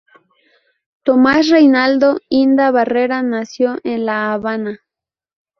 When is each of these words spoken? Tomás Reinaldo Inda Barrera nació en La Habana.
Tomás 1.03 1.47
Reinaldo 1.49 2.17
Inda 2.27 2.71
Barrera 2.71 3.21
nació 3.21 3.77
en 3.83 4.07
La 4.07 4.33
Habana. 4.33 4.79